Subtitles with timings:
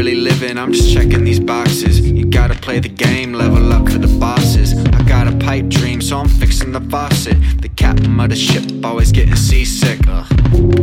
[0.00, 2.00] really living, I'm just checking these boxes.
[2.00, 4.72] You gotta play the game, level up for the bosses.
[4.94, 7.36] I got a pipe dream, so I'm fixing the faucet.
[7.60, 10.00] The captain of the ship, always getting seasick.
[10.08, 10.26] Ugh.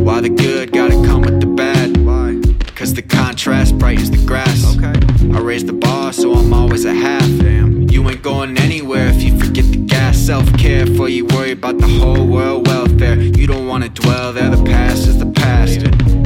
[0.06, 1.96] Why the good gotta come with the bad?
[2.06, 2.40] Why?
[2.76, 4.58] Cause the contrast brightens the grass.
[4.76, 4.94] Okay.
[5.36, 7.28] I raise the bar, so I'm always a half.
[7.40, 7.90] Damn.
[7.90, 10.16] You ain't going anywhere if you forget the gas.
[10.16, 13.20] Self care, for you worry about the whole world welfare.
[13.20, 15.80] You don't wanna dwell there, the past is the past.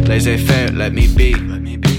[0.06, 1.34] Laissez faire, let me be.
[1.34, 1.91] Let me be.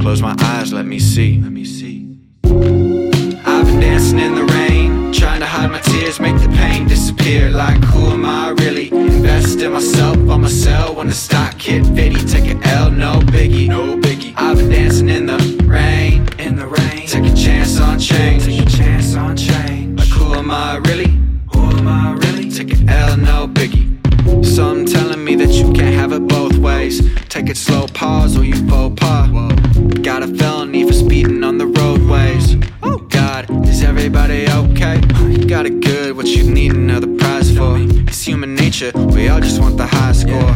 [0.00, 1.38] Close my eyes, let me see.
[1.42, 2.16] Let me see.
[2.42, 7.50] I've been dancing in the rain, trying to hide my tears, make the pain disappear.
[7.50, 8.90] Like, who am I really?
[8.90, 10.96] Invest in myself, on myself.
[10.96, 14.32] When the stock hit 50, take an L, no biggie, no biggie.
[14.36, 17.06] I've been dancing in the rain, in the rain.
[17.06, 19.98] Take a chance on change, take a chance on change.
[19.98, 21.10] Like, who am I really?
[21.52, 22.50] Who am I really?
[22.50, 23.86] Take an L, no biggie.
[24.44, 26.19] Some telling me that you can't have it
[36.60, 37.76] need another prize for?
[38.08, 40.52] It's human nature, we all just want the high score.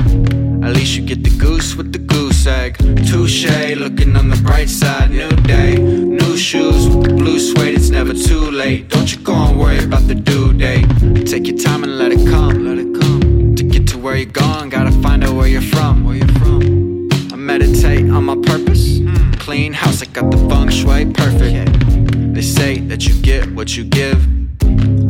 [0.66, 2.76] At least you get the goose with the goose egg.
[3.08, 3.46] Touche,
[3.76, 5.10] looking on the bright side.
[5.10, 7.74] New day, new shoes with the blue suede.
[7.78, 8.88] It's never too late.
[8.88, 10.86] Don't you go and worry about the due date.
[11.26, 12.54] Take your time and let it come.
[12.68, 13.54] Let it come.
[13.54, 16.04] To get to where you're going, gotta find out where you're from.
[16.04, 17.08] Where you're from.
[17.32, 19.00] I meditate on my purpose.
[19.38, 22.34] Clean house, I got the feng shui perfect.
[22.34, 24.20] They say that you get what you give.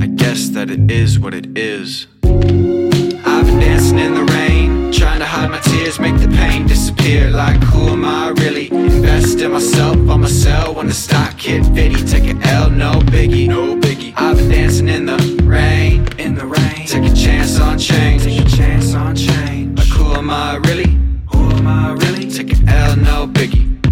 [0.05, 2.09] I guess that it is what it is.
[2.25, 7.31] I've been dancing in the rain, trying to hide my tears, make the pain disappear.
[7.31, 8.69] Like, who am I really?
[8.73, 10.77] Invest in myself, on myself.
[10.77, 14.13] When the stock hit 50, take an L, no biggie, no biggie.
[14.17, 16.87] I've been dancing in the rain, in the rain.
[16.89, 19.79] Take a chance on change, take a chance on change.
[19.79, 20.91] Like, who am I really?
[21.33, 22.29] Who am I really?
[22.29, 23.84] Take an L, no biggie.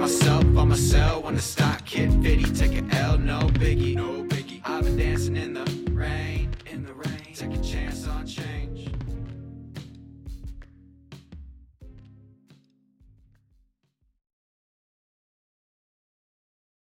[0.00, 1.24] Myself, on myself.
[1.24, 4.62] When the stock hit 50, take an L, no biggie, no biggie.
[4.64, 7.34] I've been dancing in the rain, in the rain.
[7.34, 8.59] Take a chance on change.